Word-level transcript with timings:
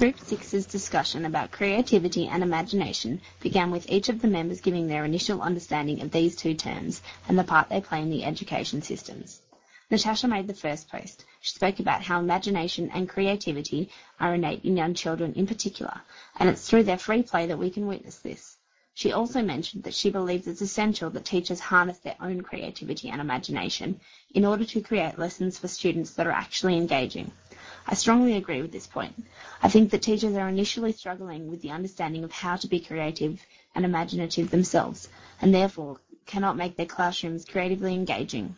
Group 0.00 0.16
6's 0.16 0.64
discussion 0.64 1.26
about 1.26 1.50
creativity 1.50 2.26
and 2.26 2.42
imagination 2.42 3.20
began 3.40 3.70
with 3.70 3.84
each 3.90 4.08
of 4.08 4.22
the 4.22 4.28
members 4.28 4.62
giving 4.62 4.86
their 4.86 5.04
initial 5.04 5.42
understanding 5.42 6.00
of 6.00 6.10
these 6.10 6.34
two 6.34 6.54
terms 6.54 7.02
and 7.28 7.38
the 7.38 7.44
part 7.44 7.68
they 7.68 7.82
play 7.82 8.00
in 8.00 8.08
the 8.08 8.24
education 8.24 8.80
systems. 8.80 9.42
Natasha 9.90 10.26
made 10.26 10.46
the 10.46 10.54
first 10.54 10.88
post. 10.88 11.26
She 11.42 11.52
spoke 11.52 11.80
about 11.80 12.00
how 12.00 12.18
imagination 12.18 12.90
and 12.94 13.10
creativity 13.10 13.90
are 14.18 14.36
innate 14.36 14.64
in 14.64 14.74
young 14.74 14.94
children 14.94 15.34
in 15.34 15.46
particular, 15.46 16.00
and 16.38 16.48
it's 16.48 16.66
through 16.66 16.84
their 16.84 16.96
free 16.96 17.22
play 17.22 17.44
that 17.48 17.58
we 17.58 17.68
can 17.68 17.86
witness 17.86 18.20
this. 18.20 18.56
She 19.02 19.12
also 19.12 19.40
mentioned 19.40 19.84
that 19.84 19.94
she 19.94 20.10
believes 20.10 20.46
it's 20.46 20.60
essential 20.60 21.08
that 21.08 21.24
teachers 21.24 21.58
harness 21.58 21.96
their 22.00 22.16
own 22.20 22.42
creativity 22.42 23.08
and 23.08 23.18
imagination 23.18 23.98
in 24.34 24.44
order 24.44 24.66
to 24.66 24.82
create 24.82 25.18
lessons 25.18 25.56
for 25.56 25.68
students 25.68 26.10
that 26.10 26.26
are 26.26 26.32
actually 26.32 26.76
engaging. 26.76 27.32
I 27.86 27.94
strongly 27.94 28.34
agree 28.34 28.60
with 28.60 28.72
this 28.72 28.86
point. 28.86 29.24
I 29.62 29.70
think 29.70 29.90
that 29.90 30.02
teachers 30.02 30.36
are 30.36 30.50
initially 30.50 30.92
struggling 30.92 31.48
with 31.48 31.62
the 31.62 31.70
understanding 31.70 32.24
of 32.24 32.32
how 32.32 32.56
to 32.56 32.66
be 32.66 32.78
creative 32.78 33.42
and 33.74 33.86
imaginative 33.86 34.50
themselves, 34.50 35.08
and 35.40 35.54
therefore 35.54 35.98
cannot 36.26 36.58
make 36.58 36.76
their 36.76 36.84
classrooms 36.84 37.46
creatively 37.46 37.94
engaging. 37.94 38.54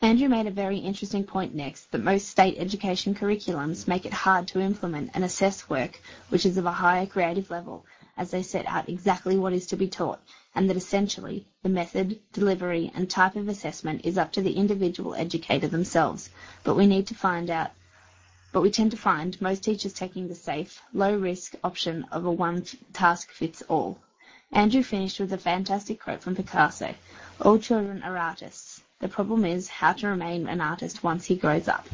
Andrew 0.00 0.28
made 0.28 0.46
a 0.46 0.52
very 0.52 0.78
interesting 0.78 1.24
point 1.24 1.56
next 1.56 1.90
that 1.90 2.04
most 2.04 2.28
state 2.28 2.54
education 2.56 3.16
curriculums 3.16 3.88
make 3.88 4.06
it 4.06 4.12
hard 4.12 4.46
to 4.46 4.60
implement 4.60 5.10
and 5.12 5.24
assess 5.24 5.68
work 5.68 6.00
which 6.28 6.46
is 6.46 6.56
of 6.56 6.66
a 6.66 6.70
higher 6.70 7.04
creative 7.04 7.50
level 7.50 7.84
as 8.18 8.30
they 8.30 8.42
set 8.42 8.66
out 8.66 8.88
exactly 8.88 9.38
what 9.38 9.54
is 9.54 9.66
to 9.66 9.76
be 9.76 9.88
taught, 9.88 10.20
and 10.54 10.68
that 10.68 10.76
essentially 10.76 11.46
the 11.62 11.68
method, 11.70 12.20
delivery, 12.34 12.92
and 12.94 13.08
type 13.08 13.36
of 13.36 13.48
assessment 13.48 14.02
is 14.04 14.18
up 14.18 14.32
to 14.32 14.42
the 14.42 14.56
individual 14.56 15.14
educator 15.14 15.68
themselves. 15.68 16.28
But 16.64 16.76
we 16.76 16.86
need 16.86 17.06
to 17.06 17.14
find 17.14 17.48
out 17.48 17.70
but 18.50 18.62
we 18.62 18.70
tend 18.70 18.90
to 18.90 18.96
find 18.96 19.40
most 19.42 19.62
teachers 19.62 19.92
taking 19.92 20.26
the 20.26 20.34
safe, 20.34 20.80
low-risk 20.94 21.54
option 21.62 22.04
of 22.10 22.24
a 22.24 22.30
one-task-fits-all. 22.30 23.98
Andrew 24.52 24.82
finished 24.82 25.20
with 25.20 25.32
a 25.34 25.38
fantastic 25.38 26.00
quote 26.00 26.22
from 26.22 26.34
Picasso, 26.34 26.94
All 27.42 27.58
children 27.58 28.02
are 28.02 28.16
artists. 28.16 28.82
The 29.00 29.08
problem 29.08 29.44
is 29.44 29.68
how 29.68 29.92
to 29.92 30.08
remain 30.08 30.48
an 30.48 30.62
artist 30.62 31.04
once 31.04 31.26
he 31.26 31.36
grows 31.36 31.68
up. 31.68 31.86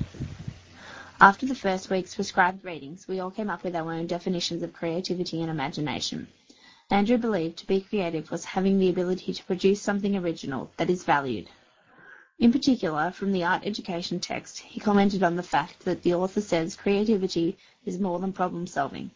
After 1.21 1.47
the 1.47 1.55
first 1.55 1.91
week's 1.91 2.17
prescribed 2.17 2.65
readings, 2.65 3.07
we 3.07 3.21
all 3.21 3.31
came 3.31 3.49
up 3.49 3.63
with 3.63 3.77
our 3.77 3.93
own 3.93 4.09
definitions 4.09 4.65
of 4.65 4.73
creativity 4.73 5.41
and 5.41 5.49
imagination. 5.49 6.27
Andrew 6.91 7.19
believed 7.19 7.57
to 7.59 7.67
be 7.69 7.83
creative 7.83 8.33
was 8.33 8.45
having 8.45 8.81
the 8.81 8.89
ability 8.89 9.33
to 9.33 9.45
produce 9.45 9.81
something 9.81 10.17
original 10.17 10.73
that 10.77 10.91
is 10.91 11.05
valued. 11.05 11.49
In 12.41 12.51
particular, 12.51 13.13
from 13.13 13.31
the 13.31 13.45
art 13.45 13.63
education 13.65 14.19
text, 14.19 14.59
he 14.59 14.81
commented 14.81 15.23
on 15.23 15.37
the 15.37 15.45
fact 15.45 15.85
that 15.85 16.03
the 16.03 16.15
author 16.15 16.41
says 16.41 16.75
creativity 16.75 17.57
is 17.87 18.01
more 18.01 18.19
than 18.19 18.33
problem 18.33 18.67
solving. 18.67 19.13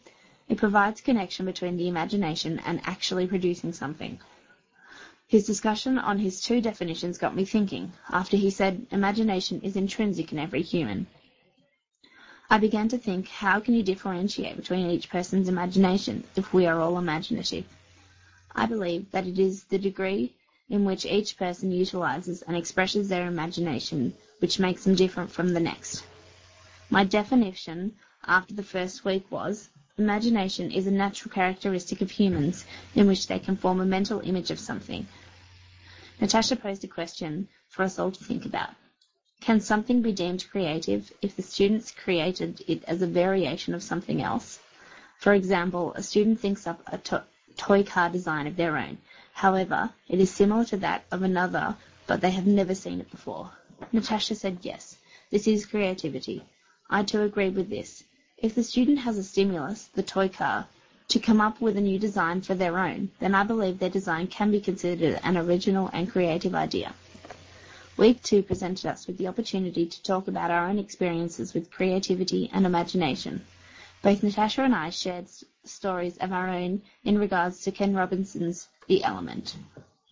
It 0.47 0.57
provides 0.57 1.01
connection 1.01 1.45
between 1.45 1.75
the 1.75 1.89
imagination 1.89 2.59
and 2.59 2.79
actually 2.85 3.27
producing 3.27 3.73
something. 3.73 4.19
His 5.27 5.45
discussion 5.45 5.99
on 5.99 6.17
his 6.17 6.39
two 6.39 6.61
definitions 6.61 7.17
got 7.17 7.35
me 7.35 7.43
thinking, 7.43 7.91
after 8.09 8.37
he 8.37 8.51
said 8.51 8.87
imagination 8.89 9.59
is 9.63 9.75
intrinsic 9.75 10.31
in 10.31 10.39
every 10.39 10.61
human. 10.61 11.05
I 12.49 12.57
began 12.57 12.89
to 12.89 12.97
think, 12.97 13.27
how 13.27 13.59
can 13.59 13.75
you 13.75 13.83
differentiate 13.83 14.55
between 14.55 14.89
each 14.89 15.09
person's 15.09 15.47
imagination 15.47 16.23
if 16.35 16.53
we 16.53 16.65
are 16.65 16.79
all 16.79 16.97
imaginative? 16.97 17.65
I 18.55 18.65
believe 18.65 19.11
that 19.11 19.27
it 19.27 19.37
is 19.37 19.65
the 19.65 19.77
degree 19.77 20.33
in 20.69 20.83
which 20.83 21.05
each 21.05 21.37
person 21.37 21.71
utilizes 21.71 22.41
and 22.41 22.57
expresses 22.57 23.07
their 23.07 23.27
imagination 23.27 24.13
which 24.39 24.59
makes 24.59 24.83
them 24.83 24.95
different 24.95 25.31
from 25.31 25.53
the 25.53 25.59
next. 25.59 26.03
My 26.89 27.03
definition 27.03 27.93
after 28.25 28.53
the 28.53 28.63
first 28.63 29.05
week 29.05 29.29
was, 29.29 29.69
imagination 29.97 30.71
is 30.71 30.87
a 30.87 30.91
natural 30.91 31.31
characteristic 31.31 32.01
of 32.01 32.09
humans 32.09 32.65
in 32.95 33.07
which 33.07 33.27
they 33.27 33.39
can 33.39 33.57
form 33.57 33.79
a 33.79 33.85
mental 33.85 34.21
image 34.21 34.49
of 34.49 34.59
something, 34.59 35.07
Natasha 36.21 36.57
posed 36.57 36.83
a 36.83 36.87
question 36.87 37.47
for 37.69 37.83
us 37.83 37.97
all 37.97 38.11
to 38.11 38.23
think 38.25 38.45
about. 38.45 38.71
Can 39.41 39.61
something 39.61 40.01
be 40.01 40.11
deemed 40.11 40.49
creative 40.51 41.13
if 41.21 41.35
the 41.35 41.41
students 41.41 41.91
created 41.91 42.61
it 42.67 42.83
as 42.83 43.01
a 43.01 43.07
variation 43.07 43.73
of 43.73 43.81
something 43.81 44.21
else? 44.21 44.59
For 45.17 45.33
example, 45.33 45.93
a 45.93 46.03
student 46.03 46.39
thinks 46.39 46.67
up 46.67 46.81
a 46.87 46.97
to- 46.97 47.23
toy 47.55 47.83
car 47.83 48.09
design 48.09 48.47
of 48.47 48.57
their 48.57 48.77
own. 48.77 48.97
However, 49.33 49.91
it 50.09 50.19
is 50.19 50.29
similar 50.29 50.65
to 50.65 50.77
that 50.77 51.05
of 51.09 51.23
another, 51.23 51.77
but 52.05 52.19
they 52.19 52.31
have 52.31 52.47
never 52.47 52.75
seen 52.75 52.99
it 52.99 53.09
before. 53.11 53.51
Natasha 53.93 54.35
said 54.35 54.59
yes, 54.61 54.97
this 55.29 55.47
is 55.47 55.65
creativity. 55.65 56.43
I 56.89 57.03
too 57.03 57.21
agree 57.21 57.49
with 57.49 57.69
this. 57.69 58.03
If 58.37 58.55
the 58.55 58.63
student 58.63 58.99
has 58.99 59.17
a 59.17 59.23
stimulus, 59.23 59.85
the 59.93 60.03
toy 60.03 60.27
car, 60.27 60.67
to 61.07 61.19
come 61.19 61.39
up 61.39 61.61
with 61.61 61.77
a 61.77 61.81
new 61.81 61.97
design 61.97 62.41
for 62.41 62.55
their 62.55 62.77
own, 62.77 63.09
then 63.19 63.33
I 63.33 63.43
believe 63.43 63.79
their 63.79 63.89
design 63.89 64.27
can 64.27 64.51
be 64.51 64.59
considered 64.59 65.19
an 65.23 65.37
original 65.37 65.89
and 65.93 66.11
creative 66.11 66.53
idea. 66.53 66.93
Week 67.99 68.23
two 68.23 68.43
presented 68.43 68.85
us 68.85 69.07
with 69.07 69.17
the 69.17 69.27
opportunity 69.27 69.85
to 69.85 70.03
talk 70.03 70.29
about 70.29 70.51
our 70.51 70.69
own 70.69 70.79
experiences 70.79 71.53
with 71.53 71.69
creativity 71.69 72.49
and 72.53 72.65
imagination. 72.65 73.45
Both 74.01 74.23
Natasha 74.23 74.63
and 74.63 74.73
I 74.73 74.89
shared 74.89 75.27
stories 75.65 76.17
of 76.19 76.31
our 76.31 76.47
own 76.47 76.81
in 77.03 77.19
regards 77.19 77.61
to 77.63 77.73
Ken 77.73 77.93
Robinson's 77.93 78.69
The 78.87 79.03
Element. 79.03 79.57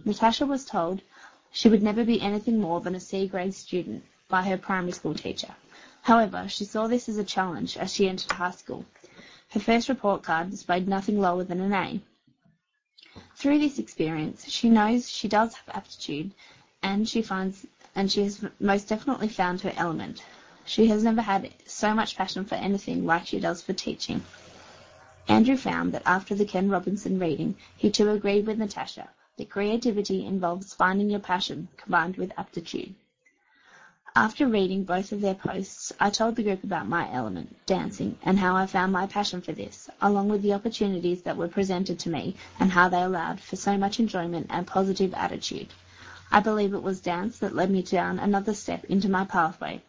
Natasha 0.04 0.46
was 0.46 0.66
told 0.66 1.02
she 1.50 1.70
would 1.70 1.82
never 1.82 2.04
be 2.04 2.20
anything 2.20 2.60
more 2.60 2.82
than 2.82 2.94
a 2.94 3.00
C 3.00 3.26
grade 3.26 3.54
student 3.54 4.04
by 4.28 4.42
her 4.42 4.58
primary 4.58 4.92
school 4.92 5.14
teacher. 5.14 5.56
However, 6.02 6.50
she 6.50 6.66
saw 6.66 6.88
this 6.88 7.08
as 7.08 7.18
a 7.18 7.24
challenge 7.24 7.78
as 7.78 7.94
she 7.94 8.10
entered 8.10 8.34
high 8.34 8.52
school 8.52 8.84
her 9.52 9.62
first 9.62 9.88
report 9.88 10.24
card 10.24 10.52
displayed 10.52 10.90
nothing 10.90 11.22
lower 11.22 11.46
than 11.46 11.62
an 11.62 11.72
A. 11.72 12.02
Through 13.38 13.60
this 13.60 13.80
experience, 13.80 14.46
she 14.50 14.70
knows 14.70 15.10
she 15.10 15.30
does 15.30 15.56
have 15.56 15.74
aptitude, 15.74 16.32
and 16.84 17.08
she 17.08 17.22
finds 17.22 17.66
and 17.98 18.12
she 18.12 18.22
has 18.22 18.46
most 18.60 18.88
definitely 18.88 19.28
found 19.28 19.60
her 19.60 19.74
element. 19.76 20.22
She 20.66 20.86
has 20.86 21.04
never 21.04 21.24
had 21.24 21.52
so 21.66 21.96
much 21.96 22.16
passion 22.16 22.46
for 22.46 22.54
anything 22.54 23.08
like 23.08 23.26
she 23.26 23.40
does 23.40 23.64
for 23.64 23.74
teaching. 23.74 24.24
Andrew 25.28 25.58
found 25.58 25.94
that 25.94 26.04
after 26.06 26.36
the 26.36 26.46
Ken 26.46 26.70
Robinson 26.70 27.18
reading, 27.18 27.56
he 27.76 27.90
too 27.90 28.12
agreed 28.12 28.46
with 28.46 28.60
Natasha 28.60 29.10
that 29.38 29.50
creativity 29.50 30.24
involves 30.24 30.76
finding 30.76 31.10
your 31.10 31.20
passion 31.20 31.70
combined 31.76 32.18
with 32.18 32.32
aptitude. 32.38 32.94
After 34.16 34.48
reading 34.48 34.84
both 34.84 35.12
of 35.12 35.22
their 35.22 35.34
posts, 35.34 35.92
I 36.00 36.12
told 36.12 36.36
the 36.36 36.44
group 36.44 36.64
about 36.64 36.88
my 36.88 37.12
element, 37.12 37.56
dancing, 37.66 38.20
and 38.22 38.38
how 38.38 38.56
I 38.56 38.68
found 38.68 38.94
my 38.94 39.08
passion 39.08 39.42
for 39.42 39.54
this, 39.54 39.90
along 40.04 40.30
with 40.30 40.44
the 40.44 40.54
opportunities 40.54 41.24
that 41.24 41.38
were 41.38 41.48
presented 41.48 41.98
to 42.00 42.10
me 42.10 42.36
and 42.60 42.72
how 42.72 42.90
they 42.90 43.02
allowed 43.02 43.40
for 43.40 43.56
so 43.56 43.76
much 43.76 44.00
enjoyment 44.00 44.46
and 44.52 44.68
positive 44.68 45.16
attitude. 45.16 45.70
I 46.30 46.42
believe 46.42 46.74
it 46.74 46.84
was 46.84 47.00
dance 47.00 47.40
that 47.40 47.56
led 47.56 47.72
me 47.72 47.82
down 47.82 48.20
another 48.20 48.54
step 48.54 48.84
into 48.86 49.08
my 49.08 49.24
pathway, 49.24 49.82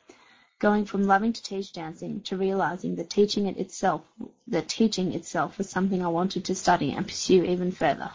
going 0.60 0.84
from 0.84 1.04
loving 1.04 1.32
to 1.32 1.42
teach 1.42 1.72
dancing 1.72 2.20
to 2.22 2.36
realizing 2.36 2.94
that 2.94 3.10
teaching 3.10 3.46
it 3.46 3.56
itself 3.56 4.02
that 4.46 4.68
teaching 4.68 5.12
itself 5.12 5.58
was 5.58 5.68
something 5.68 6.00
I 6.04 6.08
wanted 6.08 6.44
to 6.44 6.54
study 6.54 6.92
and 6.92 7.04
pursue 7.04 7.42
even 7.42 7.72
further. 7.72 8.12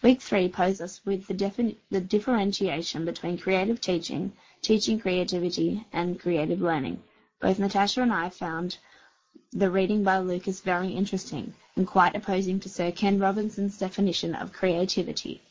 Week 0.00 0.22
three 0.22 0.48
posed 0.48 0.80
us 0.80 1.00
with 1.04 1.26
the 1.26 2.00
differentiation 2.00 3.04
between 3.04 3.36
creative 3.36 3.80
teaching 3.80 4.32
teaching 4.62 4.98
creativity 4.98 5.86
and 5.92 6.18
creative 6.18 6.62
learning. 6.62 7.02
Both 7.40 7.58
Natasha 7.58 8.00
and 8.00 8.12
I 8.12 8.30
found 8.30 8.78
the 9.52 9.70
reading 9.70 10.02
by 10.02 10.18
Lucas 10.18 10.60
very 10.60 10.88
interesting 10.88 11.52
and 11.76 11.86
quite 11.86 12.16
opposing 12.16 12.58
to 12.60 12.70
Sir 12.70 12.90
Ken 12.90 13.18
Robinson's 13.18 13.76
definition 13.76 14.34
of 14.34 14.52
creativity. 14.52 15.42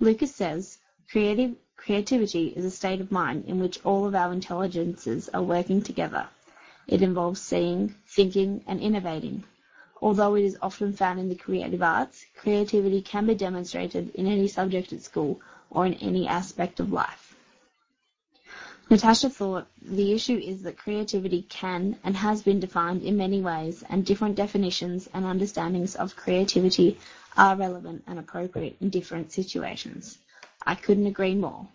Lucas 0.00 0.34
says, 0.34 0.78
Creative, 1.10 1.54
creativity 1.76 2.48
is 2.48 2.64
a 2.64 2.70
state 2.70 3.00
of 3.00 3.12
mind 3.12 3.44
in 3.46 3.60
which 3.60 3.78
all 3.84 4.06
of 4.06 4.14
our 4.14 4.32
intelligences 4.32 5.28
are 5.28 5.42
working 5.42 5.82
together. 5.82 6.26
It 6.86 7.02
involves 7.02 7.40
seeing, 7.40 7.94
thinking, 8.06 8.62
and 8.66 8.80
innovating. 8.80 9.44
Although 10.02 10.34
it 10.34 10.44
is 10.44 10.58
often 10.60 10.92
found 10.92 11.20
in 11.20 11.28
the 11.28 11.34
creative 11.34 11.82
arts, 11.82 12.26
creativity 12.36 13.00
can 13.00 13.26
be 13.26 13.34
demonstrated 13.34 14.14
in 14.14 14.26
any 14.26 14.48
subject 14.48 14.92
at 14.92 15.02
school 15.02 15.40
or 15.70 15.86
in 15.86 15.94
any 15.94 16.26
aspect 16.26 16.80
of 16.80 16.92
life. 16.92 17.34
Natasha 18.90 19.30
thought 19.30 19.66
the 19.80 20.12
issue 20.12 20.36
is 20.36 20.62
that 20.62 20.76
creativity 20.76 21.42
can 21.42 21.96
and 22.04 22.16
has 22.16 22.42
been 22.42 22.60
defined 22.60 23.02
in 23.02 23.16
many 23.16 23.40
ways, 23.40 23.82
and 23.88 24.04
different 24.04 24.36
definitions 24.36 25.08
and 25.14 25.24
understandings 25.24 25.96
of 25.96 26.16
creativity 26.16 26.98
are 27.36 27.56
relevant 27.56 28.04
and 28.06 28.18
appropriate 28.18 28.76
in 28.80 28.90
different 28.90 29.32
situations. 29.32 30.18
I 30.66 30.74
couldn't 30.74 31.06
agree 31.06 31.34
more. 31.34 31.68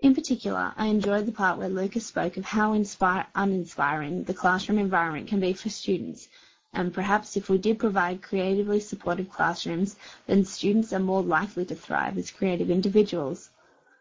In 0.00 0.14
particular, 0.14 0.72
I 0.76 0.86
enjoyed 0.86 1.26
the 1.26 1.32
part 1.32 1.58
where 1.58 1.68
Lucas 1.68 2.06
spoke 2.06 2.36
of 2.36 2.44
how 2.44 2.72
uninspiring 2.72 4.24
the 4.24 4.32
classroom 4.32 4.78
environment 4.78 5.26
can 5.28 5.40
be 5.40 5.52
for 5.52 5.68
students, 5.68 6.28
and 6.72 6.94
perhaps 6.94 7.36
if 7.36 7.48
we 7.48 7.58
did 7.58 7.78
provide 7.78 8.22
creatively 8.22 8.80
supportive 8.80 9.28
classrooms, 9.30 9.96
then 10.26 10.44
students 10.44 10.92
are 10.92 11.00
more 11.00 11.22
likely 11.22 11.64
to 11.64 11.74
thrive 11.74 12.16
as 12.16 12.30
creative 12.30 12.70
individuals. 12.70 13.50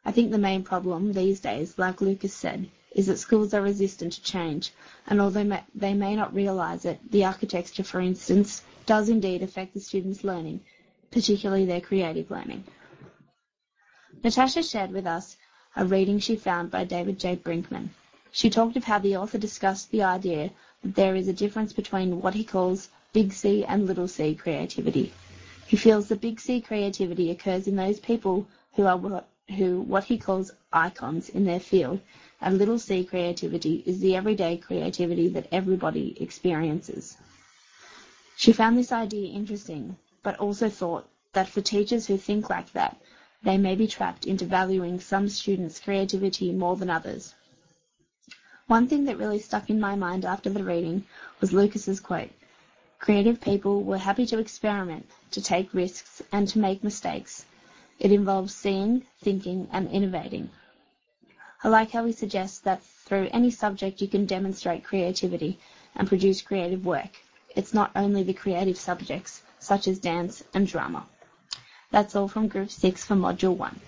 I 0.05 0.11
think 0.11 0.31
the 0.31 0.37
main 0.37 0.63
problem 0.63 1.11
these 1.13 1.39
days, 1.39 1.77
like 1.77 1.99
Lucas 1.99 2.33
said, 2.33 2.69
is 2.93 3.07
that 3.07 3.17
schools 3.17 3.53
are 3.53 3.61
resistant 3.61 4.13
to 4.13 4.21
change, 4.21 4.71
and 5.07 5.19
although 5.19 5.59
they 5.75 5.93
may 5.93 6.15
not 6.15 6.33
realise 6.33 6.85
it, 6.85 6.99
the 7.11 7.25
architecture, 7.25 7.83
for 7.83 7.99
instance, 7.99 8.61
does 8.85 9.09
indeed 9.09 9.43
affect 9.43 9.73
the 9.73 9.79
students' 9.79 10.23
learning, 10.23 10.61
particularly 11.11 11.65
their 11.65 11.81
creative 11.81 12.31
learning. 12.31 12.63
Natasha 14.23 14.63
shared 14.63 14.91
with 14.91 15.05
us 15.05 15.37
a 15.75 15.85
reading 15.85 16.17
she 16.17 16.35
found 16.35 16.71
by 16.71 16.83
David 16.83 17.19
J. 17.19 17.35
Brinkman. 17.35 17.89
She 18.31 18.49
talked 18.49 18.75
of 18.75 18.83
how 18.83 18.97
the 18.97 19.15
author 19.15 19.37
discussed 19.37 19.91
the 19.91 20.01
idea 20.01 20.49
that 20.81 20.95
there 20.95 21.15
is 21.15 21.27
a 21.27 21.33
difference 21.33 21.71
between 21.71 22.19
what 22.19 22.33
he 22.33 22.43
calls 22.43 22.89
big 23.13 23.31
C 23.31 23.63
and 23.63 23.85
little 23.85 24.07
c 24.07 24.33
creativity. 24.33 25.13
He 25.67 25.77
feels 25.77 26.07
that 26.07 26.21
big 26.21 26.39
C 26.39 26.61
creativity 26.61 27.29
occurs 27.29 27.67
in 27.67 27.75
those 27.75 27.99
people 27.99 28.47
who 28.73 28.87
are 28.87 28.97
what, 28.97 29.27
who 29.55 29.81
what 29.81 30.05
he 30.05 30.17
calls 30.17 30.51
icons 30.73 31.29
in 31.29 31.45
their 31.45 31.59
field, 31.59 31.99
and 32.41 32.57
little 32.57 32.79
c 32.79 33.03
creativity 33.03 33.83
is 33.85 33.99
the 33.99 34.15
everyday 34.15 34.57
creativity 34.57 35.27
that 35.29 35.47
everybody 35.51 36.17
experiences. 36.19 37.17
She 38.35 38.51
found 38.51 38.79
this 38.79 38.91
idea 38.91 39.31
interesting, 39.31 39.95
but 40.23 40.39
also 40.39 40.69
thought 40.69 41.07
that 41.33 41.47
for 41.47 41.61
teachers 41.61 42.07
who 42.07 42.17
think 42.17 42.49
like 42.49 42.71
that, 42.73 42.99
they 43.47 43.57
may 43.57 43.75
be 43.75 43.87
trapped 43.87 44.25
into 44.25 44.43
valuing 44.43 44.99
some 44.99 45.29
students' 45.29 45.79
creativity 45.79 46.51
more 46.51 46.75
than 46.75 46.89
others. 46.89 47.33
One 48.65 48.89
thing 48.89 49.05
that 49.05 49.17
really 49.17 49.39
stuck 49.39 49.69
in 49.69 49.79
my 49.79 49.95
mind 49.95 50.25
after 50.25 50.49
the 50.49 50.65
reading 50.65 51.05
was 51.39 51.53
Lucas's 51.53 52.01
quote. 52.01 52.31
Creative 52.99 53.39
people 53.39 53.83
were 53.83 53.99
happy 53.99 54.25
to 54.25 54.39
experiment, 54.39 55.09
to 55.31 55.41
take 55.41 55.73
risks, 55.73 56.21
and 56.29 56.45
to 56.49 56.59
make 56.59 56.83
mistakes. 56.83 57.45
It 57.99 58.11
involves 58.11 58.53
seeing, 58.53 59.05
thinking, 59.21 59.69
and 59.71 59.89
innovating. 59.91 60.49
I 61.63 61.69
like 61.69 61.91
how 61.91 62.03
he 62.03 62.11
suggests 62.11 62.59
that 62.59 62.83
through 62.83 63.29
any 63.31 63.49
subject 63.49 64.01
you 64.01 64.09
can 64.09 64.25
demonstrate 64.25 64.83
creativity 64.83 65.57
and 65.95 66.05
produce 66.05 66.41
creative 66.41 66.85
work. 66.85 67.15
It's 67.55 67.73
not 67.73 67.91
only 67.95 68.23
the 68.23 68.33
creative 68.33 68.77
subjects, 68.77 69.41
such 69.57 69.87
as 69.87 69.99
dance 69.99 70.43
and 70.53 70.67
drama. 70.67 71.07
That's 71.91 72.15
all 72.15 72.27
from 72.27 72.49
Group 72.49 72.69
6 72.69 73.05
for 73.05 73.15
Module 73.15 73.55
1. 73.55 73.79